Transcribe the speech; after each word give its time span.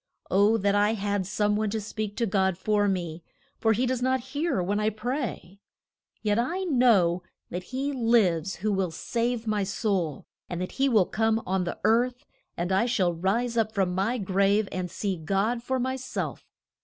O, 0.31 0.57
that 0.57 0.73
I 0.73 0.93
had 0.95 1.27
some 1.27 1.55
one 1.55 1.69
to 1.69 1.79
speak 1.79 2.17
to 2.17 2.25
God 2.25 2.57
for 2.57 2.87
me, 2.87 3.21
for 3.59 3.73
he 3.73 3.85
does 3.85 4.01
not 4.01 4.19
hear 4.33 4.59
when 4.59 4.79
I 4.79 4.89
pray. 4.89 5.59
Yet 6.23 6.39
I 6.39 6.63
know 6.63 7.21
that 7.51 7.65
he 7.65 7.93
lives 7.93 8.55
who 8.55 8.71
will 8.71 8.89
save 8.89 9.45
my 9.45 9.63
soul, 9.63 10.25
and 10.49 10.59
that 10.59 10.71
he 10.71 10.89
will 10.89 11.05
come 11.05 11.39
on 11.45 11.65
the 11.65 11.77
earth, 11.83 12.25
and 12.57 12.71
I 12.71 12.87
shall 12.87 13.13
rise 13.13 13.55
up 13.57 13.73
from 13.73 13.93
my 13.93 14.17
grave 14.17 14.67
and 14.71 14.89
see 14.89 15.17
God 15.17 15.61
for 15.61 15.77
my 15.77 15.97
self. 15.97 16.47